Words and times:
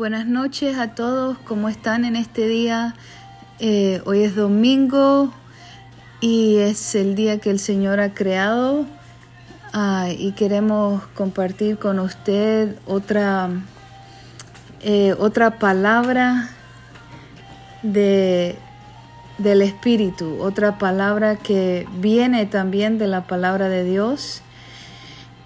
buenas 0.00 0.26
noches 0.26 0.78
a 0.78 0.94
todos, 0.94 1.36
¿cómo 1.44 1.68
están 1.68 2.06
en 2.06 2.16
este 2.16 2.48
día? 2.48 2.94
Eh, 3.58 4.00
hoy 4.06 4.22
es 4.22 4.34
domingo 4.34 5.30
y 6.22 6.56
es 6.56 6.94
el 6.94 7.14
día 7.14 7.38
que 7.38 7.50
el 7.50 7.58
Señor 7.58 8.00
ha 8.00 8.14
creado 8.14 8.86
ah, 9.74 10.08
y 10.08 10.32
queremos 10.32 11.02
compartir 11.08 11.76
con 11.76 11.98
usted 11.98 12.76
otra, 12.86 13.50
eh, 14.80 15.14
otra 15.18 15.58
palabra 15.58 16.48
de, 17.82 18.56
del 19.36 19.60
Espíritu, 19.60 20.38
otra 20.40 20.78
palabra 20.78 21.36
que 21.36 21.86
viene 21.98 22.46
también 22.46 22.96
de 22.96 23.06
la 23.06 23.26
palabra 23.26 23.68
de 23.68 23.84
Dios 23.84 24.40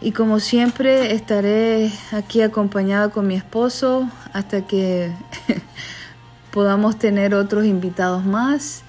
y 0.00 0.12
como 0.12 0.38
siempre 0.38 1.12
estaré 1.12 1.90
aquí 2.12 2.40
acompañada 2.40 3.08
con 3.08 3.26
mi 3.26 3.34
esposo 3.34 4.08
hasta 4.34 4.66
que 4.66 5.12
podamos 6.52 6.98
tener 6.98 7.34
otros 7.34 7.64
invitados 7.64 8.26
más. 8.26 8.82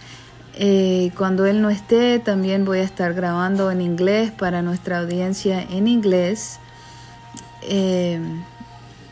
Eh, 0.58 1.12
cuando 1.17 1.45
él 1.45 1.62
no 1.62 1.70
esté, 1.70 2.20
también 2.20 2.66
voy 2.66 2.80
a 2.80 2.84
estar 2.84 3.13
grabando 3.13 3.72
en 3.72 3.80
inglés 3.80 4.31
para 4.31 4.62
nuestra 4.62 5.00
audiencia 5.00 5.62
en 5.62 5.88
inglés. 5.88 6.59
Eh, 7.62 8.20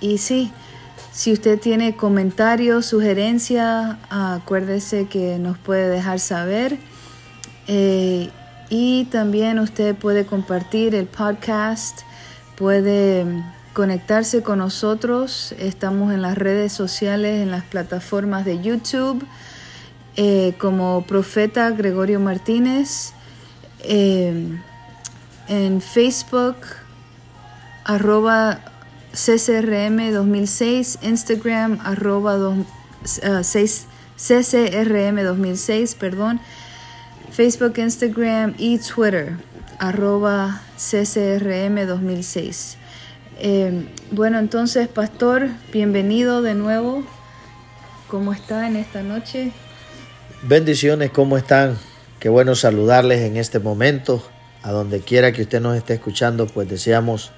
y 0.02 0.18
sí, 0.18 0.52
si 1.12 1.32
usted 1.32 1.60
tiene 1.60 1.96
comentarios, 1.96 2.88
sugerencias, 2.88 3.98
acuérdese 4.10 5.06
que 5.06 5.38
nos 5.38 5.58
puede 5.60 5.88
dejar 5.90 6.20
saber. 6.20 6.80
Eh, 7.68 8.32
y 8.70 9.06
también 9.06 9.60
usted 9.60 9.96
puede 9.96 10.26
compartir 10.26 10.96
el 10.96 11.06
podcast, 11.06 12.02
puede 12.56 13.26
conectarse 13.74 14.44
con 14.44 14.60
nosotros. 14.60 15.54
Estamos 15.58 16.14
en 16.14 16.22
las 16.22 16.38
redes 16.38 16.72
sociales, 16.72 17.42
en 17.42 17.52
las 17.52 17.64
plataformas 17.64 18.46
de 18.46 18.62
YouTube, 18.62 19.26
eh, 20.16 20.54
como 20.60 21.04
Profeta 21.06 21.72
Gregorio 21.72 22.20
Martínez, 22.20 23.14
eh, 23.82 24.58
en 25.48 25.82
Facebook, 25.82 26.56
arroba 27.84 28.62
CCRM 29.12 30.12
2006, 30.12 31.00
Instagram, 31.02 31.80
arroba 31.84 32.56
CCRM 34.16 35.24
2006, 35.24 35.96
perdón 35.96 36.40
Facebook, 37.34 37.74
Instagram 37.78 38.54
y 38.60 38.78
Twitter, 38.78 39.38
arroba 39.80 40.62
CCRM2006. 40.78 42.76
Eh, 43.46 43.90
bueno, 44.12 44.40
entonces, 44.40 44.88
Pastor, 44.88 45.50
bienvenido 45.74 46.42
de 46.42 46.54
nuevo. 46.56 47.04
¿Cómo 48.08 48.32
está 48.32 48.68
en 48.68 48.78
esta 48.78 49.04
noche? 49.04 49.52
Bendiciones, 50.44 51.12
¿cómo 51.12 51.36
están? 51.38 51.78
Qué 52.22 52.30
bueno 52.30 52.56
saludarles 52.56 53.20
en 53.20 53.36
este 53.36 53.60
momento. 53.60 54.24
A 54.62 54.72
donde 54.72 55.02
quiera 55.02 55.34
que 55.34 55.42
usted 55.42 55.60
nos 55.60 55.76
esté 55.76 55.96
escuchando, 55.96 56.48
pues 56.48 56.70
deseamos 56.70 57.34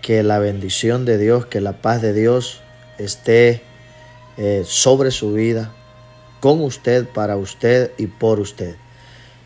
que 0.00 0.22
la 0.22 0.38
bendición 0.38 1.04
de 1.04 1.18
Dios, 1.18 1.44
que 1.44 1.60
la 1.60 1.82
paz 1.82 2.00
de 2.00 2.14
Dios 2.14 2.62
esté 2.96 3.60
eh, 4.38 4.62
sobre 4.64 5.10
su 5.10 5.34
vida, 5.34 5.74
con 6.40 6.62
usted, 6.62 7.06
para 7.06 7.36
usted 7.36 7.90
y 7.98 8.06
por 8.06 8.40
usted. 8.40 8.76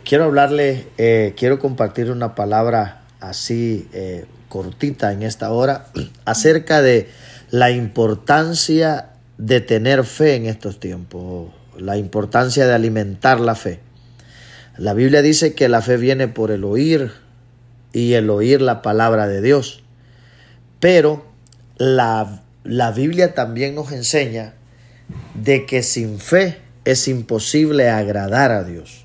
Quiero 0.05 0.23
hablarle, 0.23 0.87
eh, 0.97 1.35
quiero 1.37 1.59
compartir 1.59 2.13
una 2.13 2.37
palabra 2.37 3.03
así 3.19 3.89
eh, 3.93 4.27
cortita 4.49 5.13
en 5.13 5.23
esta 5.23 5.53
hora 5.53 5.87
acerca 6.25 6.83
de 6.83 7.09
la 7.51 7.71
importancia 7.71 9.11
de 9.39 9.61
tener 9.61 10.05
fe 10.05 10.35
en 10.35 10.47
estos 10.47 10.81
tiempos, 10.81 11.53
la 11.79 11.97
importancia 11.97 12.67
de 12.67 12.75
alimentar 12.75 13.41
la 13.41 13.55
fe. 13.55 13.81
La 14.77 14.95
Biblia 14.95 15.23
dice 15.23 15.55
que 15.55 15.69
la 15.69 15.83
fe 15.83 15.97
viene 15.97 16.29
por 16.29 16.51
el 16.51 16.65
oír 16.65 17.13
y 17.93 18.15
el 18.15 18.31
oír 18.31 18.61
la 18.61 18.83
palabra 18.83 19.27
de 19.27 19.41
Dios. 19.41 19.83
Pero 20.81 21.27
la, 21.77 22.43
la 22.65 22.93
Biblia 22.93 23.35
también 23.35 23.75
nos 23.75 23.93
enseña 23.93 24.55
de 25.35 25.67
que 25.67 25.83
sin 25.83 26.19
fe 26.19 26.59
es 26.85 27.09
imposible 27.09 27.89
agradar 27.89 28.53
a 28.53 28.65
Dios. 28.65 29.05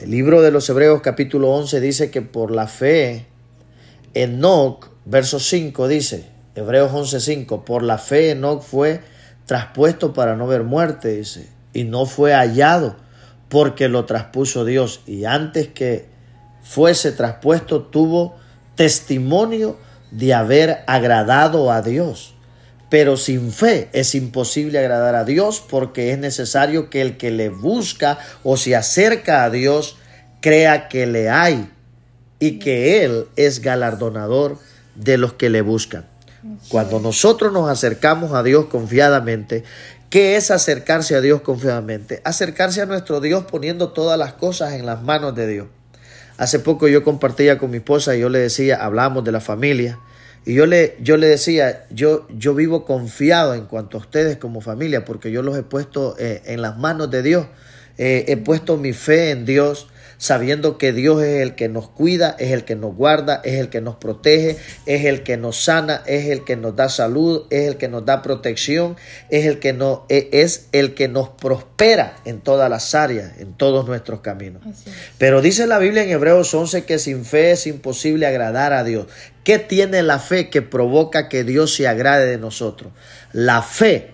El 0.00 0.10
libro 0.10 0.42
de 0.42 0.50
los 0.50 0.68
Hebreos 0.68 1.00
capítulo 1.02 1.50
11 1.50 1.80
dice 1.80 2.10
que 2.10 2.22
por 2.22 2.50
la 2.50 2.66
fe, 2.66 3.26
Enoch, 4.22 4.90
verso 5.04 5.38
5 5.38 5.86
dice, 5.86 6.24
Hebreos 6.56 6.90
11:5, 6.92 7.62
por 7.62 7.84
la 7.84 7.98
fe 7.98 8.30
Enoch 8.30 8.62
fue 8.62 9.00
traspuesto 9.46 10.12
para 10.12 10.34
no 10.34 10.48
ver 10.48 10.64
muerte, 10.64 11.10
dice, 11.10 11.48
y 11.72 11.84
no 11.84 12.04
fue 12.04 12.34
hallado 12.34 12.96
porque 13.48 13.88
lo 13.88 14.06
traspuso 14.06 14.64
Dios. 14.64 15.02
Y 15.06 15.24
antes 15.24 15.68
que 15.68 16.08
fuese 16.62 17.12
traspuesto 17.12 17.84
tuvo 17.84 18.34
testimonio 18.74 19.78
de 20.10 20.34
haber 20.34 20.78
agradado 20.88 21.70
a 21.70 21.80
Dios. 21.80 22.34
Pero 22.90 23.16
sin 23.16 23.52
fe 23.52 23.88
es 23.92 24.16
imposible 24.16 24.80
agradar 24.80 25.14
a 25.14 25.24
Dios 25.24 25.62
porque 25.66 26.10
es 26.10 26.18
necesario 26.18 26.90
que 26.90 27.02
el 27.02 27.18
que 27.18 27.30
le 27.30 27.50
busca 27.50 28.18
o 28.42 28.56
se 28.56 28.74
acerca 28.74 29.44
a 29.44 29.50
Dios 29.50 29.96
crea 30.40 30.88
que 30.88 31.06
le 31.06 31.30
hay 31.30 31.70
y 32.38 32.58
que 32.58 33.04
Él 33.04 33.26
es 33.36 33.60
galardonador 33.60 34.58
de 34.94 35.18
los 35.18 35.32
que 35.34 35.50
le 35.50 35.60
buscan. 35.60 36.06
Cuando 36.68 37.00
nosotros 37.00 37.52
nos 37.52 37.68
acercamos 37.68 38.32
a 38.32 38.42
Dios 38.42 38.66
confiadamente, 38.66 39.64
¿qué 40.08 40.36
es 40.36 40.50
acercarse 40.50 41.14
a 41.16 41.20
Dios 41.20 41.40
confiadamente? 41.40 42.20
Acercarse 42.24 42.80
a 42.80 42.86
nuestro 42.86 43.20
Dios 43.20 43.44
poniendo 43.44 43.90
todas 43.90 44.18
las 44.18 44.34
cosas 44.34 44.74
en 44.74 44.86
las 44.86 45.02
manos 45.02 45.34
de 45.34 45.46
Dios. 45.46 45.66
Hace 46.36 46.60
poco 46.60 46.86
yo 46.86 47.02
compartía 47.02 47.58
con 47.58 47.70
mi 47.70 47.78
esposa 47.78 48.14
y 48.14 48.20
yo 48.20 48.28
le 48.28 48.38
decía, 48.38 48.76
hablamos 48.76 49.24
de 49.24 49.32
la 49.32 49.40
familia, 49.40 49.98
y 50.48 50.54
yo 50.54 50.64
le, 50.64 50.96
yo 51.00 51.18
le 51.18 51.26
decía, 51.26 51.84
yo, 51.90 52.26
yo 52.30 52.54
vivo 52.54 52.84
confiado 52.84 53.54
en 53.54 53.66
cuanto 53.66 53.98
a 53.98 54.00
ustedes 54.00 54.38
como 54.38 54.62
familia, 54.62 55.04
porque 55.04 55.30
yo 55.30 55.42
los 55.42 55.58
he 55.58 55.62
puesto 55.62 56.16
eh, 56.18 56.42
en 56.46 56.62
las 56.62 56.78
manos 56.78 57.10
de 57.10 57.22
Dios. 57.22 57.46
Eh, 57.98 58.24
he 58.28 58.36
puesto 58.38 58.76
mi 58.76 58.94
fe 58.94 59.30
en 59.30 59.44
Dios, 59.44 59.88
sabiendo 60.18 60.78
que 60.78 60.92
Dios 60.92 61.22
es 61.22 61.40
el 61.40 61.54
que 61.54 61.68
nos 61.68 61.88
cuida, 61.88 62.34
es 62.38 62.50
el 62.50 62.64
que 62.64 62.74
nos 62.74 62.94
guarda, 62.94 63.40
es 63.44 63.54
el 63.54 63.70
que 63.70 63.80
nos 63.80 63.96
protege, 63.96 64.58
es 64.84 65.04
el 65.04 65.22
que 65.22 65.36
nos 65.36 65.62
sana, 65.64 66.02
es 66.06 66.26
el 66.26 66.44
que 66.44 66.56
nos 66.56 66.74
da 66.74 66.88
salud, 66.88 67.46
es 67.50 67.68
el 67.68 67.76
que 67.76 67.88
nos 67.88 68.04
da 68.04 68.20
protección, 68.20 68.96
es 69.30 69.46
el 69.46 69.60
que, 69.60 69.72
no, 69.72 70.04
e, 70.08 70.28
es 70.32 70.66
el 70.72 70.94
que 70.94 71.06
nos 71.06 71.28
prospera 71.28 72.16
en 72.24 72.40
todas 72.40 72.68
las 72.68 72.94
áreas, 72.96 73.38
en 73.38 73.54
todos 73.54 73.86
nuestros 73.86 74.20
caminos. 74.20 74.62
Pero 75.18 75.40
dice 75.40 75.68
la 75.68 75.78
Biblia 75.78 76.02
en 76.02 76.10
Hebreos 76.10 76.52
11 76.52 76.84
que 76.84 76.98
sin 76.98 77.24
fe 77.24 77.52
es 77.52 77.66
imposible 77.68 78.26
agradar 78.26 78.72
a 78.72 78.82
Dios. 78.82 79.06
¿Qué 79.44 79.60
tiene 79.60 80.02
la 80.02 80.18
fe 80.18 80.50
que 80.50 80.62
provoca 80.62 81.28
que 81.28 81.44
Dios 81.44 81.74
se 81.74 81.86
agrade 81.86 82.26
de 82.26 82.38
nosotros? 82.38 82.92
La 83.32 83.62
fe 83.62 84.10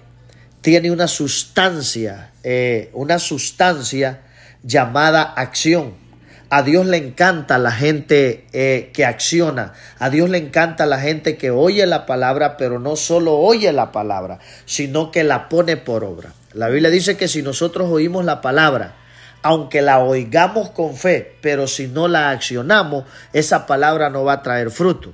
tiene 0.60 0.90
una 0.90 1.08
sustancia, 1.08 2.30
eh, 2.42 2.90
una 2.92 3.18
sustancia 3.18 4.20
llamada 4.64 5.22
acción. 5.22 5.94
A 6.50 6.62
Dios 6.62 6.86
le 6.86 6.96
encanta 6.96 7.58
la 7.58 7.72
gente 7.72 8.46
eh, 8.52 8.90
que 8.92 9.04
acciona. 9.04 9.72
A 9.98 10.10
Dios 10.10 10.30
le 10.30 10.38
encanta 10.38 10.86
la 10.86 11.00
gente 11.00 11.36
que 11.36 11.50
oye 11.50 11.86
la 11.86 12.06
palabra, 12.06 12.56
pero 12.56 12.78
no 12.78 12.96
solo 12.96 13.36
oye 13.36 13.72
la 13.72 13.92
palabra, 13.92 14.38
sino 14.64 15.10
que 15.10 15.24
la 15.24 15.48
pone 15.48 15.76
por 15.76 16.04
obra. 16.04 16.32
La 16.52 16.68
Biblia 16.68 16.90
dice 16.90 17.16
que 17.16 17.28
si 17.28 17.42
nosotros 17.42 17.88
oímos 17.90 18.24
la 18.24 18.40
palabra, 18.40 18.94
aunque 19.42 19.82
la 19.82 19.98
oigamos 19.98 20.70
con 20.70 20.96
fe, 20.96 21.36
pero 21.40 21.66
si 21.66 21.88
no 21.88 22.08
la 22.08 22.30
accionamos, 22.30 23.04
esa 23.32 23.66
palabra 23.66 24.08
no 24.08 24.24
va 24.24 24.34
a 24.34 24.42
traer 24.42 24.70
fruto. 24.70 25.12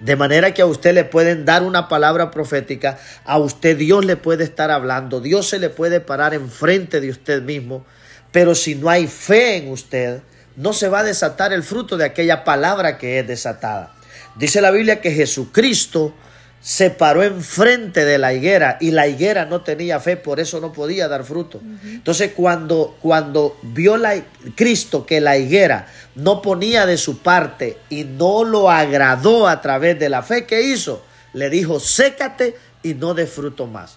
De 0.00 0.16
manera 0.16 0.54
que 0.54 0.62
a 0.62 0.66
usted 0.66 0.94
le 0.94 1.04
pueden 1.04 1.44
dar 1.44 1.62
una 1.62 1.88
palabra 1.88 2.30
profética, 2.30 2.98
a 3.24 3.38
usted 3.38 3.76
Dios 3.76 4.04
le 4.04 4.16
puede 4.16 4.44
estar 4.44 4.70
hablando, 4.70 5.20
Dios 5.20 5.48
se 5.48 5.58
le 5.58 5.70
puede 5.70 6.00
parar 6.00 6.34
enfrente 6.34 7.00
de 7.00 7.10
usted 7.10 7.42
mismo, 7.42 7.84
pero 8.32 8.54
si 8.54 8.74
no 8.74 8.90
hay 8.90 9.06
fe 9.06 9.56
en 9.56 9.70
usted, 9.70 10.20
no 10.56 10.72
se 10.72 10.88
va 10.88 11.00
a 11.00 11.04
desatar 11.04 11.52
el 11.52 11.62
fruto 11.62 11.96
de 11.96 12.04
aquella 12.04 12.44
palabra 12.44 12.98
que 12.98 13.18
es 13.18 13.26
desatada. 13.26 13.94
Dice 14.36 14.60
la 14.60 14.70
Biblia 14.70 15.00
que 15.00 15.12
Jesucristo 15.12 16.14
se 16.60 16.90
paró 16.90 17.22
enfrente 17.22 18.04
de 18.04 18.18
la 18.18 18.34
higuera 18.34 18.76
y 18.80 18.90
la 18.90 19.06
higuera 19.06 19.44
no 19.44 19.62
tenía 19.62 20.00
fe, 20.00 20.16
por 20.16 20.40
eso 20.40 20.60
no 20.60 20.72
podía 20.72 21.08
dar 21.08 21.24
fruto. 21.24 21.60
Entonces 21.84 22.32
cuando, 22.34 22.96
cuando 23.00 23.56
vio 23.62 23.96
la, 23.96 24.20
Cristo 24.56 25.06
que 25.06 25.20
la 25.20 25.38
higuera 25.38 25.86
no 26.16 26.42
ponía 26.42 26.84
de 26.84 26.98
su 26.98 27.18
parte 27.18 27.78
y 27.88 28.04
no 28.04 28.44
lo 28.44 28.70
agradó 28.70 29.46
a 29.46 29.60
través 29.60 29.98
de 29.98 30.08
la 30.08 30.22
fe 30.22 30.46
que 30.46 30.62
hizo, 30.62 31.04
le 31.32 31.48
dijo, 31.50 31.78
sécate 31.78 32.56
y 32.82 32.94
no 32.94 33.14
dé 33.14 33.26
fruto 33.26 33.66
más. 33.66 33.96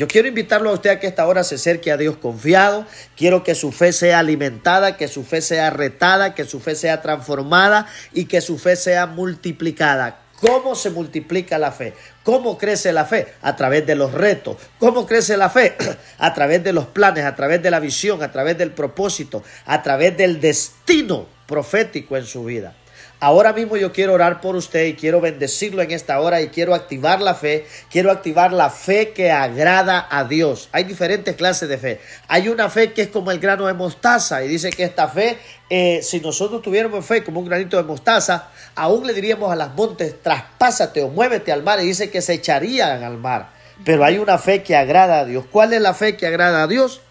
Yo 0.00 0.08
quiero 0.08 0.28
invitarlo 0.28 0.70
a 0.70 0.72
usted 0.72 0.88
a 0.88 0.98
que 0.98 1.06
esta 1.06 1.26
hora 1.26 1.44
se 1.44 1.56
acerque 1.56 1.92
a 1.92 1.98
Dios 1.98 2.16
confiado. 2.16 2.86
Quiero 3.18 3.44
que 3.44 3.54
su 3.54 3.70
fe 3.70 3.92
sea 3.92 4.20
alimentada, 4.20 4.96
que 4.96 5.08
su 5.08 5.24
fe 5.24 5.42
sea 5.42 5.68
retada, 5.68 6.34
que 6.34 6.46
su 6.46 6.58
fe 6.58 6.74
sea 6.74 7.02
transformada 7.02 7.86
y 8.14 8.24
que 8.24 8.40
su 8.40 8.56
fe 8.56 8.76
sea 8.76 9.04
multiplicada 9.04 10.20
¿Cómo 10.40 10.74
se 10.74 10.88
multiplica 10.88 11.58
la 11.58 11.70
fe? 11.70 11.92
¿Cómo 12.22 12.56
crece 12.56 12.94
la 12.94 13.04
fe? 13.04 13.34
A 13.42 13.56
través 13.56 13.86
de 13.86 13.94
los 13.94 14.12
retos. 14.12 14.56
¿Cómo 14.78 15.06
crece 15.06 15.36
la 15.36 15.50
fe? 15.50 15.76
A 16.18 16.32
través 16.32 16.64
de 16.64 16.72
los 16.72 16.86
planes, 16.86 17.24
a 17.24 17.36
través 17.36 17.62
de 17.62 17.70
la 17.70 17.80
visión, 17.80 18.22
a 18.22 18.32
través 18.32 18.56
del 18.56 18.72
propósito, 18.72 19.42
a 19.66 19.82
través 19.82 20.16
del 20.16 20.40
destino 20.40 21.26
profético 21.46 22.16
en 22.16 22.24
su 22.24 22.44
vida. 22.44 22.74
Ahora 23.22 23.52
mismo 23.52 23.76
yo 23.76 23.92
quiero 23.92 24.14
orar 24.14 24.40
por 24.40 24.56
usted 24.56 24.86
y 24.86 24.94
quiero 24.94 25.20
bendecirlo 25.20 25.82
en 25.82 25.90
esta 25.90 26.18
hora 26.20 26.40
y 26.40 26.48
quiero 26.48 26.74
activar 26.74 27.20
la 27.20 27.34
fe, 27.34 27.66
quiero 27.90 28.10
activar 28.10 28.50
la 28.50 28.70
fe 28.70 29.12
que 29.12 29.30
agrada 29.30 30.08
a 30.10 30.24
Dios. 30.24 30.70
Hay 30.72 30.84
diferentes 30.84 31.36
clases 31.36 31.68
de 31.68 31.76
fe. 31.76 32.00
Hay 32.28 32.48
una 32.48 32.70
fe 32.70 32.94
que 32.94 33.02
es 33.02 33.08
como 33.08 33.30
el 33.30 33.38
grano 33.38 33.66
de 33.66 33.74
mostaza 33.74 34.42
y 34.42 34.48
dice 34.48 34.70
que 34.70 34.84
esta 34.84 35.06
fe, 35.06 35.36
eh, 35.68 36.00
si 36.02 36.20
nosotros 36.20 36.62
tuviéramos 36.62 37.04
fe 37.04 37.22
como 37.22 37.40
un 37.40 37.46
granito 37.46 37.76
de 37.76 37.82
mostaza, 37.82 38.48
aún 38.74 39.06
le 39.06 39.12
diríamos 39.12 39.52
a 39.52 39.56
las 39.56 39.74
montes, 39.74 40.22
traspásate 40.22 41.02
o 41.02 41.08
muévete 41.08 41.52
al 41.52 41.62
mar 41.62 41.78
y 41.82 41.84
dice 41.84 42.08
que 42.08 42.22
se 42.22 42.32
echarían 42.32 43.04
al 43.04 43.18
mar. 43.18 43.50
Pero 43.84 44.02
hay 44.02 44.16
una 44.16 44.38
fe 44.38 44.62
que 44.62 44.76
agrada 44.76 45.18
a 45.18 45.24
Dios. 45.26 45.44
¿Cuál 45.50 45.74
es 45.74 45.82
la 45.82 45.92
fe 45.92 46.16
que 46.16 46.26
agrada 46.26 46.62
a 46.62 46.66
Dios? 46.66 47.02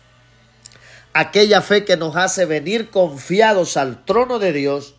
Aquella 1.13 1.61
fe 1.61 1.85
que 1.85 1.97
nos 1.97 2.15
hace 2.15 2.45
venir 2.45 2.89
confiados 2.89 3.77
al 3.77 4.03
trono 4.05 4.39
de 4.39 4.53
Dios 4.53 4.95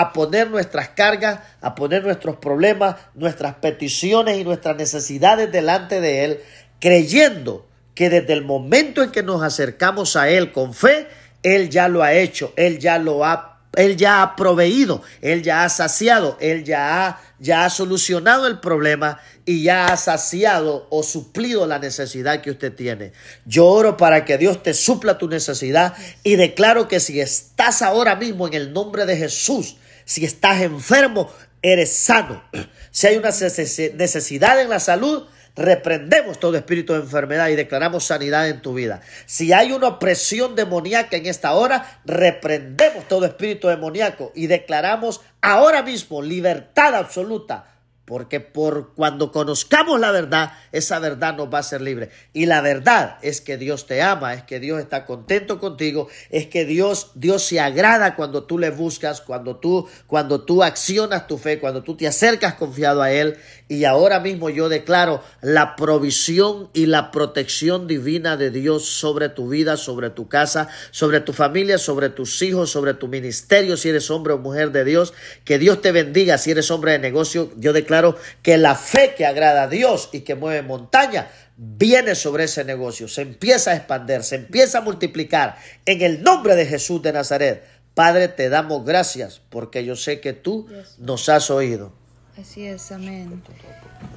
a 0.00 0.12
poner 0.12 0.50
nuestras 0.50 0.88
cargas, 0.90 1.40
a 1.60 1.74
poner 1.74 2.02
nuestros 2.02 2.36
problemas, 2.36 2.96
nuestras 3.14 3.54
peticiones 3.54 4.38
y 4.38 4.44
nuestras 4.44 4.76
necesidades 4.76 5.52
delante 5.52 6.00
de 6.00 6.24
Él, 6.24 6.40
creyendo 6.80 7.66
que 7.94 8.08
desde 8.08 8.32
el 8.32 8.42
momento 8.42 9.02
en 9.02 9.10
que 9.10 9.22
nos 9.22 9.42
acercamos 9.42 10.16
a 10.16 10.30
Él 10.30 10.52
con 10.52 10.74
fe, 10.74 11.06
Él 11.42 11.68
ya 11.68 11.88
lo 11.88 12.02
ha 12.02 12.14
hecho, 12.14 12.52
Él 12.56 12.78
ya 12.78 12.98
lo 12.98 13.24
ha 13.24 13.50
él 13.76 13.96
ya 13.96 14.22
ha 14.22 14.34
proveído, 14.34 15.02
Él 15.22 15.42
ya 15.42 15.64
ha 15.64 15.68
saciado, 15.68 16.36
Él 16.40 16.64
ya 16.64 17.06
ha, 17.06 17.20
ya 17.38 17.64
ha 17.64 17.70
solucionado 17.70 18.46
el 18.48 18.58
problema 18.58 19.20
y 19.44 19.62
ya 19.62 19.86
ha 19.86 19.96
saciado 19.96 20.88
o 20.90 21.02
suplido 21.04 21.66
la 21.66 21.78
necesidad 21.78 22.40
que 22.40 22.50
usted 22.50 22.74
tiene. 22.74 23.12
Yo 23.46 23.66
oro 23.66 23.96
para 23.96 24.24
que 24.24 24.38
Dios 24.38 24.62
te 24.62 24.74
supla 24.74 25.18
tu 25.18 25.28
necesidad 25.28 25.94
y 26.24 26.34
declaro 26.34 26.88
que 26.88 26.98
si 26.98 27.20
estás 27.20 27.82
ahora 27.82 28.16
mismo 28.16 28.48
en 28.48 28.54
el 28.54 28.72
nombre 28.72 29.06
de 29.06 29.16
Jesús, 29.16 29.76
si 30.10 30.24
estás 30.24 30.60
enfermo, 30.60 31.30
eres 31.62 31.96
sano. 31.96 32.42
Si 32.92 33.06
hay 33.06 33.16
una 33.16 33.30
necesidad 33.30 34.60
en 34.60 34.68
la 34.68 34.80
salud, 34.80 35.28
Reprendemos 35.56 36.38
todo 36.38 36.56
espíritu 36.56 36.92
de 36.92 37.00
enfermedad 37.00 37.48
y 37.48 37.56
declaramos 37.56 38.04
sanidad 38.04 38.48
en 38.48 38.62
tu 38.62 38.72
vida. 38.72 39.02
Si 39.26 39.52
hay 39.52 39.72
una 39.72 39.88
opresión 39.88 40.54
demoníaca 40.54 41.16
en 41.16 41.26
esta 41.26 41.52
hora, 41.52 42.00
reprendemos 42.04 43.06
todo 43.08 43.26
espíritu 43.26 43.68
demoníaco 43.68 44.32
y 44.34 44.46
declaramos 44.46 45.20
ahora 45.42 45.82
mismo 45.82 46.22
libertad 46.22 46.94
absoluta 46.94 47.66
porque 48.10 48.40
por 48.40 48.92
cuando 48.94 49.30
conozcamos 49.30 50.00
la 50.00 50.10
verdad, 50.10 50.50
esa 50.72 50.98
verdad 50.98 51.36
nos 51.36 51.46
va 51.46 51.60
a 51.60 51.62
ser 51.62 51.80
libre. 51.80 52.10
Y 52.32 52.46
la 52.46 52.60
verdad 52.60 53.18
es 53.22 53.40
que 53.40 53.56
Dios 53.56 53.86
te 53.86 54.02
ama, 54.02 54.34
es 54.34 54.42
que 54.42 54.58
Dios 54.58 54.80
está 54.80 55.06
contento 55.06 55.60
contigo, 55.60 56.08
es 56.28 56.48
que 56.48 56.64
Dios 56.64 57.12
Dios 57.14 57.44
se 57.44 57.60
agrada 57.60 58.16
cuando 58.16 58.42
tú 58.42 58.58
le 58.58 58.70
buscas, 58.70 59.20
cuando 59.20 59.58
tú 59.58 59.88
cuando 60.08 60.40
tú 60.40 60.64
accionas 60.64 61.28
tu 61.28 61.38
fe, 61.38 61.60
cuando 61.60 61.84
tú 61.84 61.96
te 61.96 62.08
acercas 62.08 62.54
confiado 62.54 63.00
a 63.00 63.12
él. 63.12 63.36
Y 63.68 63.84
ahora 63.84 64.18
mismo 64.18 64.50
yo 64.50 64.68
declaro 64.68 65.22
la 65.40 65.76
provisión 65.76 66.68
y 66.72 66.86
la 66.86 67.12
protección 67.12 67.86
divina 67.86 68.36
de 68.36 68.50
Dios 68.50 68.86
sobre 68.86 69.28
tu 69.28 69.48
vida, 69.48 69.76
sobre 69.76 70.10
tu 70.10 70.26
casa, 70.26 70.66
sobre 70.90 71.20
tu 71.20 71.32
familia, 71.32 71.78
sobre 71.78 72.08
tus 72.08 72.42
hijos, 72.42 72.70
sobre 72.70 72.94
tu 72.94 73.06
ministerio 73.06 73.76
si 73.76 73.88
eres 73.88 74.10
hombre 74.10 74.32
o 74.32 74.38
mujer 74.38 74.72
de 74.72 74.84
Dios, 74.84 75.14
que 75.44 75.60
Dios 75.60 75.80
te 75.80 75.92
bendiga 75.92 76.38
si 76.38 76.50
eres 76.50 76.72
hombre 76.72 76.90
de 76.90 76.98
negocio, 76.98 77.52
yo 77.56 77.72
declaro 77.72 77.99
que 78.42 78.56
la 78.56 78.74
fe 78.74 79.14
que 79.16 79.26
agrada 79.26 79.64
a 79.64 79.68
Dios 79.68 80.10
y 80.12 80.20
que 80.20 80.34
mueve 80.34 80.62
montaña 80.62 81.28
viene 81.56 82.14
sobre 82.14 82.44
ese 82.44 82.64
negocio, 82.64 83.06
se 83.06 83.22
empieza 83.22 83.72
a 83.72 83.76
expandir, 83.76 84.22
se 84.22 84.36
empieza 84.36 84.78
a 84.78 84.80
multiplicar 84.80 85.56
en 85.84 86.00
el 86.00 86.22
nombre 86.22 86.56
de 86.56 86.66
Jesús 86.66 87.02
de 87.02 87.12
Nazaret. 87.12 87.64
Padre, 87.94 88.28
te 88.28 88.48
damos 88.48 88.84
gracias 88.84 89.42
porque 89.50 89.84
yo 89.84 89.94
sé 89.96 90.20
que 90.20 90.32
tú 90.32 90.68
nos 90.98 91.28
has 91.28 91.50
oído. 91.50 91.92
Así 92.40 92.64
es, 92.64 92.90
amén. 92.92 93.42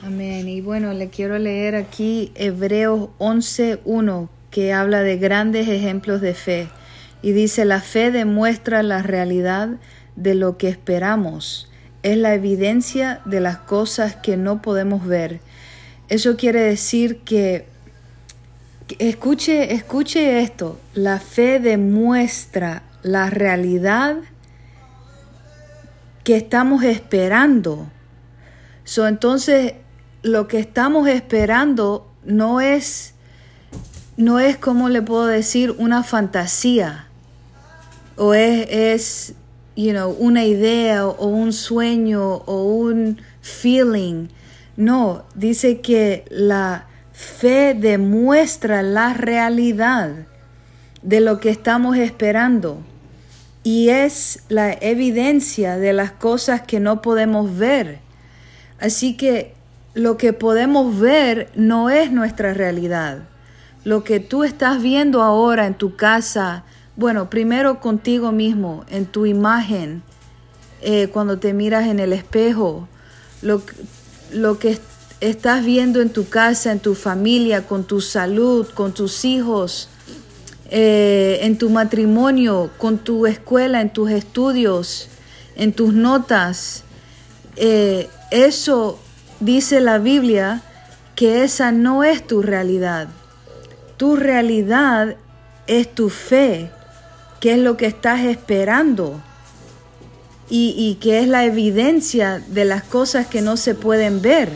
Amén. 0.02 0.48
Y 0.48 0.62
bueno, 0.62 0.94
le 0.94 1.10
quiero 1.10 1.38
leer 1.38 1.76
aquí 1.76 2.32
Hebreos 2.36 3.10
11.1 3.20 4.30
que 4.50 4.72
habla 4.72 5.02
de 5.02 5.18
grandes 5.18 5.68
ejemplos 5.68 6.22
de 6.22 6.34
fe. 6.34 6.70
Y 7.22 7.32
dice, 7.32 7.66
la 7.66 7.82
fe 7.82 8.12
demuestra 8.12 8.84
la 8.84 9.02
realidad 9.02 9.70
de 10.16 10.36
lo 10.36 10.58
que 10.58 10.70
esperamos 10.70 11.70
es 12.04 12.18
la 12.18 12.34
evidencia 12.34 13.22
de 13.26 13.40
las 13.40 13.58
cosas 13.58 14.16
que 14.16 14.38
no 14.38 14.62
podemos 14.62 15.08
ver. 15.08 15.40
Eso 16.10 16.36
quiere 16.36 16.62
decir 16.62 17.20
que, 17.20 17.66
escuche, 19.00 19.74
escuche 19.74 20.42
esto, 20.42 20.80
la 20.94 21.20
fe 21.20 21.60
demuestra 21.60 22.84
la 23.02 23.30
realidad 23.30 24.18
que 26.26 26.36
estamos 26.36 26.84
esperando. 26.84 27.90
So, 28.84 29.08
entonces, 29.08 29.76
lo 30.24 30.48
que 30.50 30.60
estamos 30.60 31.08
esperando 31.08 32.12
no 32.26 32.60
es, 32.60 33.14
no 34.18 34.40
es, 34.42 34.58
como 34.58 34.90
le 34.90 35.02
puedo 35.02 35.26
decir, 35.26 35.74
una 35.78 36.04
fantasía. 36.04 37.08
O 38.18 38.34
es, 38.34 38.68
es 38.70 39.36
you 39.76 39.92
know, 39.92 40.16
una 40.20 40.46
idea 40.46 41.08
o 41.08 41.28
un 41.28 41.54
sueño 41.54 42.44
o 42.46 42.64
un 42.64 43.22
feeling. 43.42 44.28
No, 44.76 45.26
dice 45.36 45.82
que 45.82 46.26
la 46.30 46.88
fe 47.12 47.74
demuestra 47.74 48.82
la 48.82 49.14
realidad 49.14 50.28
de 51.02 51.20
lo 51.22 51.40
que 51.40 51.50
estamos 51.50 51.98
esperando 51.98 52.82
y 53.64 53.90
es 53.90 54.44
la 54.50 54.74
evidencia 54.74 55.78
de 55.78 55.94
las 55.94 56.12
cosas 56.12 56.62
que 56.62 56.80
no 56.80 57.02
podemos 57.02 57.58
ver. 57.58 58.00
Así 58.80 59.16
que 59.16 59.54
lo 59.94 60.18
que 60.18 60.34
podemos 60.34 61.00
ver 61.00 61.50
no 61.56 61.90
es 61.90 62.12
nuestra 62.12 62.54
realidad. 62.54 63.20
Lo 63.86 64.04
que 64.04 64.20
tú 64.20 64.44
estás 64.44 64.82
viendo 64.82 65.22
ahora 65.22 65.66
en 65.68 65.76
tu 65.76 65.96
casa, 65.96 66.64
bueno, 66.96 67.30
primero 67.30 67.80
contigo 67.80 68.32
mismo, 68.32 68.86
en 68.90 69.08
tu 69.08 69.26
imagen, 69.26 70.04
eh, 70.82 71.08
cuando 71.08 71.40
te 71.40 71.54
miras 71.54 71.88
en 71.88 72.00
el 72.00 72.14
espejo, 72.14 72.88
lo, 73.42 73.64
que 74.60 74.78
estás 75.20 75.66
viendo 75.66 76.02
en 76.02 76.12
tu 76.12 76.30
casa, 76.30 76.72
en 76.72 76.80
tu 76.80 76.94
familia, 76.94 77.66
con 77.66 77.84
tu 77.84 78.00
salud, 78.00 78.68
con 78.68 78.94
tus 78.94 79.26
hijos, 79.26 79.90
eh, 80.70 81.40
en 81.42 81.58
tu 81.58 81.70
matrimonio, 81.70 82.70
con 82.78 83.00
tu 83.00 83.26
escuela, 83.26 83.82
en 83.82 83.92
tus 83.92 84.12
estudios, 84.12 85.10
en 85.56 85.74
tus 85.74 85.94
notas. 85.94 86.84
Eh, 87.56 88.08
eso 88.30 89.00
dice 89.40 89.82
la 89.82 89.98
Biblia 89.98 90.62
que 91.16 91.44
esa 91.44 91.72
no 91.72 92.04
es 92.04 92.26
tu 92.26 92.44
realidad. 92.44 93.08
Tu 93.98 94.16
realidad 94.16 95.16
es 95.66 95.94
tu 95.94 96.10
fe 96.10 96.72
qué 97.44 97.56
es 97.56 97.60
lo 97.60 97.76
que 97.76 97.88
estás 97.88 98.22
esperando 98.22 99.22
y, 100.50 100.74
y 100.78 100.96
qué 101.02 101.20
es 101.20 101.28
la 101.28 101.44
evidencia 101.44 102.42
de 102.48 102.64
las 102.64 102.84
cosas 102.84 103.28
que 103.28 103.42
no 103.42 103.58
se 103.58 103.76
pueden 103.76 104.22
ver. 104.22 104.48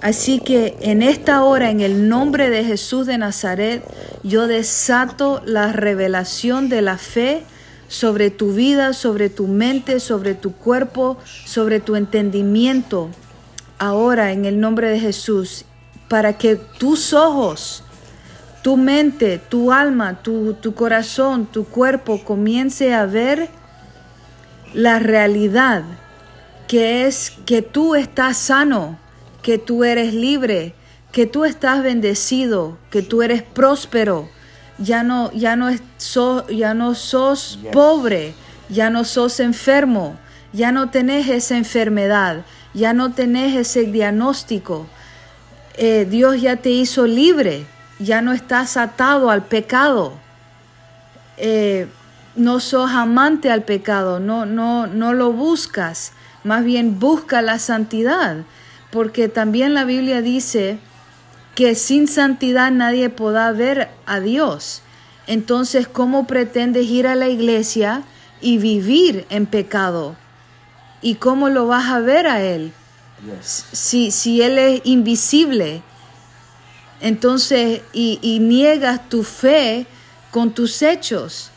Así 0.00 0.40
que 0.40 0.78
en 0.80 1.02
esta 1.02 1.42
hora, 1.42 1.70
en 1.70 1.82
el 1.82 2.08
nombre 2.08 2.48
de 2.48 2.64
Jesús 2.64 3.06
de 3.06 3.18
Nazaret, 3.18 3.84
yo 4.22 4.46
desato 4.46 5.42
la 5.44 5.70
revelación 5.70 6.70
de 6.70 6.80
la 6.80 6.96
fe 6.96 7.42
sobre 7.88 8.30
tu 8.30 8.54
vida, 8.54 8.94
sobre 8.94 9.28
tu 9.28 9.46
mente, 9.46 10.00
sobre 10.00 10.34
tu 10.34 10.54
cuerpo, 10.54 11.18
sobre 11.44 11.78
tu 11.78 11.94
entendimiento. 11.94 13.10
Ahora, 13.78 14.32
en 14.32 14.46
el 14.46 14.60
nombre 14.60 14.88
de 14.88 14.98
Jesús, 14.98 15.66
para 16.08 16.38
que 16.38 16.56
tus 16.56 17.12
ojos 17.12 17.84
tu 18.62 18.76
mente, 18.76 19.38
tu 19.38 19.72
alma, 19.72 20.22
tu, 20.22 20.56
corazón, 20.74 21.46
tu 21.46 21.64
cuerpo 21.64 22.22
comience 22.24 22.94
a 22.94 23.06
ver 23.06 23.48
la 24.74 24.98
realidad 24.98 25.84
que 26.66 27.06
es 27.06 27.32
que 27.46 27.62
tú 27.62 27.94
estás 27.94 28.36
sano, 28.36 28.98
que 29.42 29.56
tú 29.56 29.84
eres 29.84 30.12
libre, 30.12 30.74
que 31.12 31.24
tú 31.26 31.46
estás 31.46 31.82
bendecido, 31.82 32.76
que 32.90 33.00
tú 33.00 33.22
eres 33.22 33.42
próspero, 33.42 34.28
ya 34.76 35.02
no, 35.02 35.32
ya 35.32 35.56
no, 35.56 35.70
ya 36.50 36.74
no 36.74 36.94
sos 36.94 37.58
pobre, 37.72 38.34
ya 38.68 38.90
no 38.90 39.04
sos 39.04 39.40
enfermo, 39.40 40.18
ya 40.52 40.70
no 40.70 40.90
tenés 40.90 41.28
esa 41.28 41.56
enfermedad, 41.56 42.44
ya 42.74 42.92
no 42.92 43.12
tenés 43.12 43.56
ese 43.56 43.84
diagnóstico. 43.84 44.86
Eh, 45.78 46.06
Dios 46.10 46.42
ya 46.42 46.56
te 46.56 46.70
hizo 46.70 47.06
libre 47.06 47.64
ya 47.98 48.22
no 48.22 48.32
estás 48.32 48.76
atado 48.76 49.30
al 49.30 49.44
pecado. 49.44 50.14
Eh, 51.36 51.88
no 52.36 52.60
sos 52.60 52.90
amante 52.90 53.50
al 53.50 53.62
pecado, 53.62 54.20
no, 54.20 54.46
no, 54.46 54.86
no 54.86 55.12
lo 55.12 55.32
buscas, 55.32 56.12
más 56.44 56.64
bien 56.64 57.00
busca 57.00 57.42
la 57.42 57.58
santidad, 57.58 58.44
porque 58.90 59.28
también 59.28 59.74
la 59.74 59.84
Biblia 59.84 60.22
dice 60.22 60.78
que 61.56 61.74
sin 61.74 62.06
santidad 62.06 62.70
nadie 62.70 63.10
podrá 63.10 63.50
ver 63.50 63.88
a 64.06 64.20
Dios. 64.20 64.82
Entonces, 65.26 65.88
¿cómo 65.88 66.26
pretendes 66.26 66.86
ir 66.86 67.06
a 67.08 67.16
la 67.16 67.28
iglesia 67.28 68.02
y 68.40 68.58
vivir 68.58 69.26
en 69.30 69.46
pecado? 69.46 70.14
¿Y 71.02 71.16
cómo 71.16 71.48
lo 71.48 71.66
vas 71.66 71.86
a 71.90 71.98
ver 71.98 72.28
a 72.28 72.40
Él? 72.40 72.72
Si, 73.42 74.12
si 74.12 74.42
Él 74.42 74.58
es 74.58 74.80
invisible, 74.84 75.82
entonces, 77.00 77.82
y, 77.92 78.38
niegas 78.40 79.08
tu 79.08 79.22
fe 79.22 79.86
con 80.30 80.52
tus 80.52 80.82
hechos. 80.82 81.50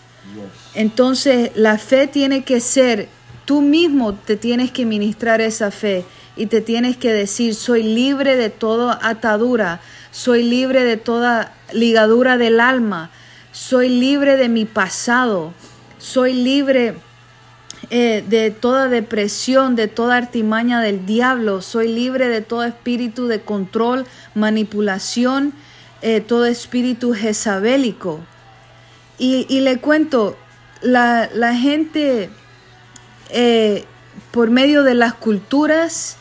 Entonces, 0.74 1.52
la 1.56 1.78
fe 1.78 2.08
tiene 2.08 2.44
que 2.44 2.60
ser, 2.60 3.10
tú 3.46 3.62
mismo 3.62 4.14
te 4.14 4.38
tienes 4.38 4.72
que 4.72 4.86
ministrar 4.86 5.42
esa 5.42 5.72
fe 5.72 6.06
y 6.36 6.46
te 6.46 6.62
tienes 6.62 6.96
que 6.96 7.12
decir, 7.12 7.56
soy 7.56 7.84
libre 7.84 8.36
de 8.36 8.50
toda 8.50 9.00
atadura, 9.02 9.82
soy 10.12 10.44
libre 10.44 10.84
de 10.84 10.98
toda 10.98 11.54
ligadura 11.74 12.38
del 12.38 12.60
alma, 12.60 13.10
soy 13.52 13.90
libre 13.90 14.38
de 14.38 14.48
mi 14.48 14.66
pasado, 14.66 15.54
soy 15.98 16.34
libre 16.34 16.96
eh, 17.94 18.24
de 18.26 18.52
toda 18.52 18.88
depresión, 18.88 19.76
de 19.76 19.90
toda 19.90 20.16
artimaña 20.16 20.80
del 20.80 21.06
diablo. 21.06 21.62
Soy 21.62 21.90
libre 21.90 22.30
de 22.30 22.40
todo 22.40 22.64
espíritu 22.64 23.28
de 23.28 23.42
control, 23.42 24.06
manipulación, 24.34 25.52
eh, 26.02 26.22
todo 26.22 26.46
espíritu 26.46 27.12
jezabélico. 27.14 28.22
Y, 29.18 29.60
le 29.60 29.78
cuento, 29.80 30.38
la, 30.82 31.28
gente 31.54 32.30
eh, 33.30 33.84
por 34.32 34.50
medio 34.50 34.84
de 34.84 34.94
las 34.94 35.14
culturas 35.14 36.16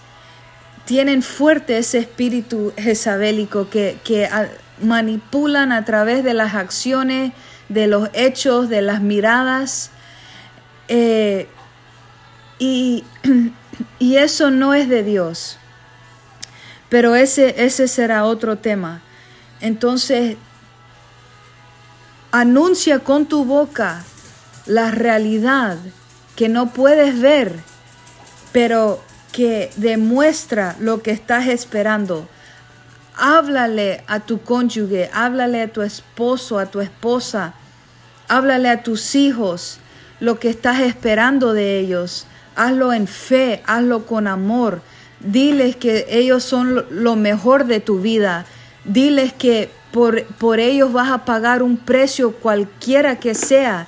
tienen 0.86 1.22
fuerte 1.22 1.78
ese 1.78 1.98
espíritu 1.98 2.72
jezabélico 2.76 3.70
que, 3.70 4.28
manipulan 4.82 5.70
a 5.70 5.84
través 5.84 6.24
de 6.24 6.34
las 6.34 6.56
acciones, 6.56 7.32
de 7.68 7.86
los 7.86 8.08
hechos, 8.12 8.68
de 8.68 8.82
las 8.82 9.00
miradas. 9.00 9.92
Y, 13.98 14.16
eso 14.16 14.50
no 14.50 14.74
es 14.74 14.88
de 14.88 15.02
Dios. 15.02 15.56
Pero 16.90 17.14
ese, 17.14 17.64
ese 17.64 17.88
será 17.88 18.24
otro 18.24 18.58
tema. 18.58 19.00
Entonces, 19.60 20.36
anuncia 22.30 22.98
con 22.98 23.26
tu 23.26 23.44
boca 23.44 24.04
la 24.66 24.90
realidad 24.90 25.78
que 26.36 26.48
no 26.48 26.72
puedes 26.72 27.20
ver, 27.20 27.54
pero 28.52 29.02
que 29.32 29.70
demuestra 29.76 30.76
lo 30.78 31.02
que 31.02 31.12
estás 31.12 31.46
esperando. 31.46 32.28
Háblale 33.16 34.04
a 34.06 34.20
tu 34.20 34.42
cónyuge, 34.42 35.08
háblale 35.14 35.62
a 35.62 35.72
tu 35.72 35.82
esposo, 35.82 36.58
a 36.58 36.66
tu 36.66 36.80
esposa, 36.80 37.54
háblale 38.28 38.68
a 38.68 38.82
tus 38.82 39.14
hijos 39.14 39.78
lo 40.18 40.38
que 40.38 40.50
estás 40.50 40.80
esperando 40.80 41.54
de 41.54 41.78
ellos 41.78 42.26
hazlo 42.60 42.92
en 42.92 43.06
fe, 43.06 43.62
hazlo 43.66 44.04
con 44.04 44.26
amor. 44.26 44.82
Diles 45.20 45.76
que 45.76 46.06
ellos 46.10 46.44
son 46.44 46.84
lo 46.90 47.16
mejor 47.16 47.64
de 47.64 47.80
tu 47.80 48.00
vida. 48.00 48.44
Diles 48.84 49.32
que 49.32 49.70
por, 49.92 50.24
por 50.24 50.60
ellos 50.60 50.92
vas 50.92 51.10
a 51.10 51.24
pagar 51.24 51.62
un 51.62 51.78
precio 51.78 52.32
cualquiera 52.32 53.18
que 53.18 53.34
sea. 53.34 53.86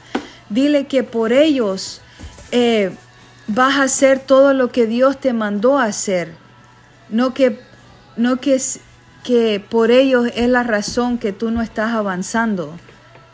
Dile 0.49 0.87
que 0.87 1.03
por 1.03 1.33
ellos 1.33 2.01
eh, 2.51 2.93
vas 3.47 3.77
a 3.77 3.83
hacer 3.85 4.21
todo 4.21 4.55
lo 4.55 4.73
que 4.73 4.87
Dios 4.87 5.21
te 5.21 5.35
mandó 5.35 5.79
a 5.79 5.85
hacer. 5.85 6.33
No 7.11 7.35
que, 7.35 7.61
no 8.17 8.41
que, 8.41 8.61
que 9.23 9.61
por 9.61 9.91
ellos 9.91 10.31
es 10.35 10.49
la 10.49 10.63
razón 10.63 11.19
que 11.19 11.33
tú 11.33 11.51
no 11.51 11.61
estás 11.61 11.93
avanzando. 11.93 12.75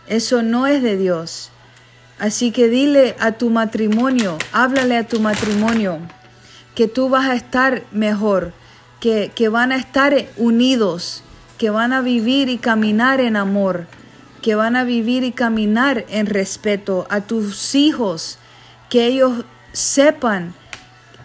Eso 0.09 0.43
no 0.43 0.67
es 0.67 0.83
de 0.83 0.97
Dios. 0.97 1.53
Así 2.19 2.51
que 2.51 2.69
dile 2.69 3.15
a 3.21 3.33
tu 3.33 3.49
matrimonio, 3.49 4.39
háblale 4.53 4.97
a 4.97 5.07
tu 5.07 5.21
matrimonio, 5.21 6.01
que 6.75 6.89
tú 6.89 7.09
vas 7.09 7.29
a 7.29 7.35
estar 7.35 7.85
mejor, 7.93 8.53
que, 8.99 9.31
que 9.35 9.49
van 9.49 9.71
a 9.71 9.77
estar 9.77 10.27
unidos, 10.37 11.23
que 11.59 11.71
van 11.71 11.93
a 11.93 12.01
vivir 12.01 12.49
y 12.49 12.59
caminar 12.59 13.21
en 13.21 13.37
amor, 13.37 13.87
que 14.43 14.57
van 14.57 14.75
a 14.75 14.83
vivir 14.83 15.23
y 15.23 15.31
caminar 15.31 16.05
en 16.09 16.27
respeto 16.27 17.07
a 17.09 17.21
tus 17.21 17.77
hijos, 17.77 18.39
que 18.91 19.07
ellos 19.07 19.45
sepan 19.73 20.55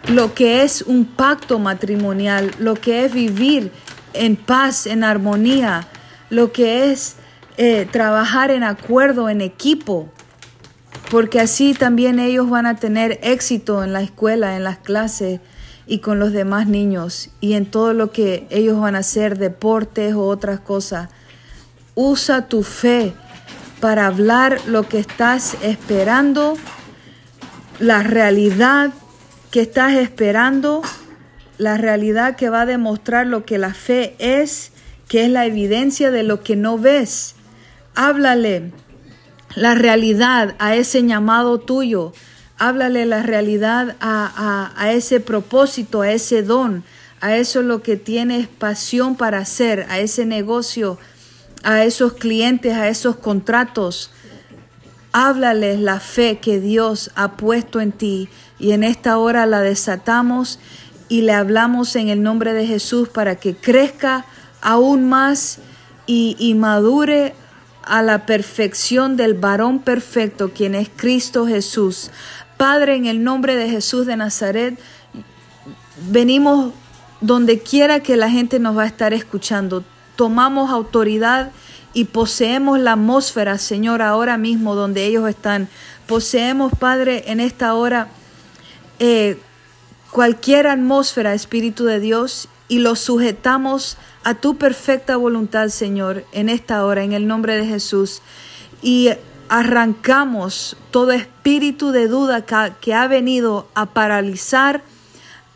lo 0.06 0.32
que 0.34 0.62
es 0.62 0.82
un 0.82 1.06
pacto 1.06 1.58
matrimonial, 1.58 2.52
lo 2.58 2.74
que 2.74 3.04
es 3.04 3.12
vivir 3.12 3.72
en 4.12 4.36
paz, 4.36 4.86
en 4.86 5.02
armonía, 5.02 5.88
lo 6.30 6.52
que 6.52 6.92
es 6.92 7.16
eh, 7.56 7.88
trabajar 7.90 8.52
en 8.52 8.62
acuerdo, 8.62 9.28
en 9.28 9.40
equipo 9.40 10.08
porque 11.14 11.38
así 11.38 11.74
también 11.74 12.18
ellos 12.18 12.50
van 12.50 12.66
a 12.66 12.74
tener 12.74 13.20
éxito 13.22 13.84
en 13.84 13.92
la 13.92 14.02
escuela, 14.02 14.56
en 14.56 14.64
las 14.64 14.78
clases 14.78 15.38
y 15.86 16.00
con 16.00 16.18
los 16.18 16.32
demás 16.32 16.66
niños 16.66 17.30
y 17.40 17.52
en 17.52 17.66
todo 17.66 17.92
lo 17.94 18.10
que 18.10 18.48
ellos 18.50 18.80
van 18.80 18.96
a 18.96 18.98
hacer, 18.98 19.38
deportes 19.38 20.14
o 20.14 20.22
otras 20.22 20.58
cosas. 20.58 21.10
Usa 21.94 22.48
tu 22.48 22.64
fe 22.64 23.12
para 23.78 24.06
hablar 24.06 24.60
lo 24.66 24.88
que 24.88 24.98
estás 24.98 25.56
esperando, 25.62 26.58
la 27.78 28.02
realidad 28.02 28.90
que 29.52 29.60
estás 29.60 29.92
esperando, 29.92 30.82
la 31.58 31.76
realidad 31.76 32.34
que 32.34 32.50
va 32.50 32.62
a 32.62 32.66
demostrar 32.66 33.28
lo 33.28 33.44
que 33.44 33.58
la 33.58 33.72
fe 33.72 34.16
es, 34.18 34.72
que 35.06 35.26
es 35.26 35.30
la 35.30 35.46
evidencia 35.46 36.10
de 36.10 36.24
lo 36.24 36.42
que 36.42 36.56
no 36.56 36.76
ves. 36.76 37.36
Háblale, 37.94 38.72
la 39.56 39.74
realidad 39.74 40.54
a 40.58 40.74
ese 40.74 41.02
llamado 41.04 41.58
tuyo. 41.58 42.12
Háblale 42.58 43.06
la 43.06 43.22
realidad 43.22 43.96
a, 44.00 44.72
a, 44.76 44.92
ese 44.92 45.20
propósito, 45.20 46.02
a 46.02 46.12
ese 46.12 46.42
don, 46.42 46.84
a 47.20 47.36
eso 47.36 47.62
lo 47.62 47.82
que 47.82 47.96
tienes 47.96 48.46
pasión 48.46 49.16
para 49.16 49.38
hacer, 49.38 49.86
a 49.88 49.98
ese 49.98 50.24
negocio, 50.24 50.98
a 51.62 51.84
esos 51.84 52.14
clientes, 52.14 52.74
a 52.74 52.88
esos 52.88 53.16
contratos. 53.16 54.10
Háblales 55.12 55.80
la 55.80 56.00
fe 56.00 56.38
que 56.38 56.60
Dios 56.60 57.10
ha 57.14 57.32
puesto 57.32 57.80
en 57.80 57.92
ti 57.92 58.28
y 58.58 58.72
en 58.72 58.84
esta 58.84 59.18
hora 59.18 59.46
la 59.46 59.60
desatamos 59.60 60.58
y 61.08 61.22
le 61.22 61.32
hablamos 61.32 61.96
en 61.96 62.08
el 62.08 62.22
nombre 62.22 62.52
de 62.52 62.66
Jesús 62.66 63.08
para 63.08 63.36
que 63.36 63.54
crezca 63.54 64.24
aún 64.60 65.08
más 65.08 65.58
y, 66.06 66.36
y 66.38 66.54
madure 66.54 67.34
a 67.86 68.02
la 68.02 68.26
perfección 68.26 69.16
del 69.16 69.34
varón 69.34 69.78
perfecto, 69.78 70.50
quien 70.52 70.74
es 70.74 70.88
Cristo 70.94 71.46
Jesús. 71.46 72.10
Padre, 72.56 72.96
en 72.96 73.06
el 73.06 73.22
nombre 73.24 73.56
de 73.56 73.68
Jesús 73.68 74.06
de 74.06 74.16
Nazaret, 74.16 74.78
venimos 76.10 76.72
donde 77.20 77.60
quiera 77.60 78.00
que 78.00 78.16
la 78.16 78.30
gente 78.30 78.58
nos 78.58 78.76
va 78.76 78.82
a 78.82 78.86
estar 78.86 79.12
escuchando. 79.12 79.84
Tomamos 80.16 80.70
autoridad 80.70 81.52
y 81.92 82.04
poseemos 82.04 82.78
la 82.78 82.92
atmósfera, 82.92 83.58
Señor, 83.58 84.02
ahora 84.02 84.36
mismo 84.36 84.74
donde 84.74 85.04
ellos 85.06 85.28
están. 85.28 85.68
Poseemos, 86.06 86.72
Padre, 86.78 87.24
en 87.28 87.40
esta 87.40 87.74
hora 87.74 88.08
eh, 88.98 89.38
cualquier 90.10 90.66
atmósfera, 90.66 91.34
Espíritu 91.34 91.84
de 91.84 92.00
Dios, 92.00 92.48
y 92.68 92.78
lo 92.78 92.96
sujetamos 92.96 93.96
a 94.22 94.34
tu 94.34 94.56
perfecta 94.56 95.16
voluntad, 95.16 95.68
Señor, 95.68 96.24
en 96.32 96.48
esta 96.48 96.84
hora, 96.84 97.04
en 97.04 97.12
el 97.12 97.26
nombre 97.26 97.56
de 97.56 97.66
Jesús. 97.66 98.22
Y 98.82 99.10
arrancamos 99.48 100.76
todo 100.90 101.12
espíritu 101.12 101.90
de 101.90 102.08
duda 102.08 102.44
que 102.80 102.94
ha 102.94 103.06
venido 103.06 103.68
a 103.74 103.86
paralizar, 103.86 104.82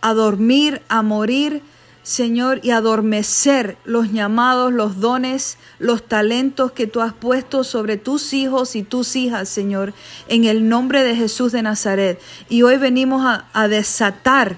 a 0.03 0.13
dormir, 0.13 0.83
a 0.89 1.03
morir, 1.03 1.63
Señor, 2.03 2.61
y 2.63 2.71
adormecer 2.71 3.77
los 3.85 4.13
llamados, 4.13 4.73
los 4.73 5.01
dones, 5.01 5.59
los 5.79 6.03
talentos 6.03 6.73
que 6.73 6.87
tú 6.87 7.01
has 7.01 7.13
puesto 7.13 7.65
sobre 7.65 7.97
tus 7.97 8.33
hijos 8.33 8.77
y 8.77 8.83
tus 8.83 9.15
hijas, 9.17 9.49
Señor, 9.49 9.93
en 10.29 10.45
el 10.45 10.69
nombre 10.69 11.03
de 11.03 11.17
Jesús 11.17 11.53
de 11.53 11.63
Nazaret. 11.63 12.21
Y 12.49 12.63
hoy 12.63 12.79
venimos 12.79 13.41
a 13.53 13.69
desatar 13.69 14.57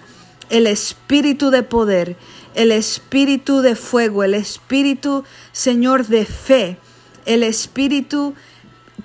el 0.50 0.66
espíritu 0.66 1.50
de 1.50 1.62
poder 1.62 2.16
el 2.54 2.72
espíritu 2.72 3.60
de 3.60 3.76
fuego, 3.76 4.24
el 4.24 4.34
espíritu, 4.34 5.24
Señor, 5.52 6.06
de 6.06 6.24
fe, 6.24 6.78
el 7.26 7.42
espíritu 7.42 8.34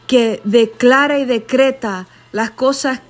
que 0.07 0.41
declara 0.43 1.19
y 1.19 1.25
decreta 1.25 2.07
las 2.31 2.51
cosas 2.51 3.01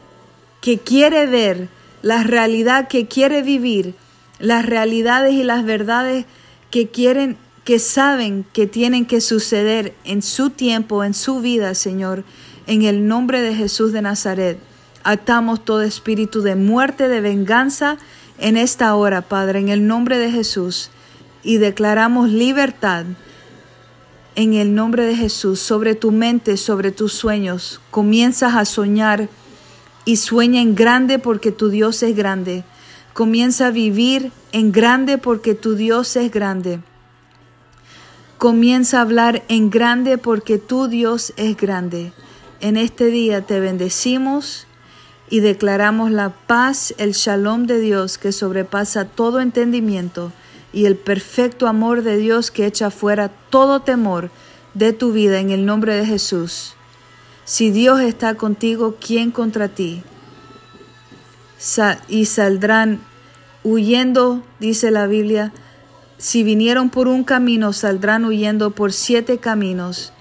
que 0.61 0.79
quiere 0.79 1.25
ver, 1.25 1.69
la 2.01 2.23
realidad 2.23 2.87
que 2.87 3.07
quiere 3.07 3.41
vivir, 3.41 3.95
las 4.39 4.65
realidades 4.65 5.33
y 5.33 5.43
las 5.43 5.63
verdades 5.65 6.25
que 6.71 6.89
quieren, 6.89 7.37
que 7.63 7.79
saben 7.79 8.45
que 8.53 8.67
tienen 8.67 9.05
que 9.05 9.21
suceder 9.21 9.93
en 10.03 10.21
su 10.21 10.49
tiempo, 10.49 11.03
en 11.03 11.13
su 11.13 11.39
vida, 11.41 11.73
Señor, 11.75 12.23
en 12.67 12.83
el 12.83 13.07
nombre 13.07 13.41
de 13.41 13.55
Jesús 13.55 13.91
de 13.91 14.01
Nazaret. 14.01 14.59
Atamos 15.03 15.63
todo 15.63 15.81
espíritu 15.81 16.41
de 16.41 16.55
muerte, 16.55 17.07
de 17.07 17.21
venganza 17.21 17.97
en 18.37 18.57
esta 18.57 18.95
hora, 18.95 19.21
Padre, 19.21 19.59
en 19.59 19.69
el 19.69 19.87
nombre 19.87 20.17
de 20.17 20.31
Jesús. 20.31 20.89
Y 21.43 21.57
declaramos 21.57 22.29
libertad 22.29 23.05
en 24.35 24.53
el 24.53 24.75
nombre 24.75 25.05
de 25.05 25.15
Jesús 25.15 25.59
sobre 25.59 25.95
tu 25.95 26.11
mente, 26.11 26.57
sobre 26.57 26.91
tus 26.91 27.13
sueños. 27.13 27.81
Comienzas 27.91 28.55
a 28.55 28.65
soñar 28.65 29.29
y 30.03 30.17
sueña 30.17 30.61
en 30.61 30.75
grande 30.75 31.19
porque 31.19 31.51
tu 31.51 31.69
Dios 31.69 32.03
es 32.03 32.15
grande. 32.15 32.63
Comienza 33.13 33.67
a 33.67 33.71
vivir 33.71 34.31
en 34.51 34.71
grande 34.71 35.17
porque 35.17 35.55
tu 35.55 35.75
Dios 35.75 36.15
es 36.15 36.31
grande. 36.31 36.79
Comienza 38.37 38.99
a 38.99 39.01
hablar 39.01 39.43
en 39.47 39.69
grande 39.69 40.17
porque 40.17 40.57
tu 40.57 40.87
Dios 40.87 41.33
es 41.37 41.55
grande. 41.55 42.11
En 42.59 42.75
este 42.75 43.05
día 43.05 43.41
te 43.41 43.59
bendecimos 43.59 44.67
y 45.29 45.39
declaramos 45.39 46.11
la 46.11 46.29
paz, 46.29 46.93
el 46.97 47.13
shalom 47.13 47.65
de 47.65 47.79
Dios 47.79 48.17
que 48.17 48.31
sobrepasa 48.31 49.05
todo 49.05 49.39
entendimiento 49.39 50.31
y 50.71 50.85
el 50.85 50.95
perfecto 50.95 51.67
amor 51.67 52.03
de 52.03 52.17
Dios 52.17 52.51
que 52.51 52.65
echa 52.65 52.91
fuera 52.91 53.29
todo 53.49 53.81
temor 53.81 54.29
de 54.73 54.93
tu 54.93 55.11
vida 55.11 55.39
en 55.39 55.49
el 55.49 55.65
nombre 55.65 55.95
de 55.95 56.05
Jesús. 56.05 56.75
Si 57.45 57.71
Dios 57.71 58.01
está 58.01 58.35
contigo, 58.35 58.97
¿quién 58.99 59.31
contra 59.31 59.69
ti? 59.69 60.03
y 62.09 62.25
saldrán 62.25 62.99
huyendo, 63.63 64.43
dice 64.59 64.91
la 64.91 65.07
Biblia, 65.07 65.51
si 66.17 66.43
vinieron 66.43 66.89
por 66.89 67.07
un 67.07 67.23
camino, 67.23 67.73
saldrán 67.73 68.25
huyendo 68.25 68.71
por 68.71 68.93
siete 68.93 69.39
caminos. 69.39 70.13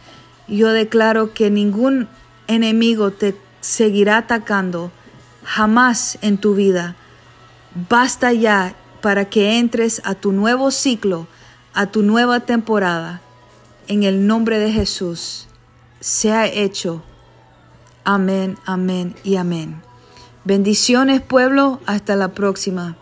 Yo 0.48 0.68
declaro 0.70 1.34
que 1.34 1.50
ningún 1.50 2.08
enemigo 2.46 3.10
te 3.10 3.34
seguirá 3.64 4.18
atacando 4.18 4.92
jamás 5.42 6.18
en 6.20 6.36
tu 6.36 6.54
vida. 6.54 6.96
Basta 7.88 8.30
ya 8.34 8.76
para 9.00 9.24
que 9.30 9.58
entres 9.58 10.02
a 10.04 10.14
tu 10.14 10.32
nuevo 10.32 10.70
ciclo, 10.70 11.26
a 11.72 11.86
tu 11.86 12.02
nueva 12.02 12.40
temporada. 12.40 13.22
En 13.88 14.02
el 14.02 14.26
nombre 14.26 14.58
de 14.58 14.70
Jesús, 14.70 15.48
sea 15.98 16.46
hecho. 16.46 17.02
Amén, 18.04 18.58
amén 18.66 19.16
y 19.24 19.36
amén. 19.36 19.80
Bendiciones 20.44 21.22
pueblo, 21.22 21.80
hasta 21.86 22.16
la 22.16 22.34
próxima. 22.34 22.98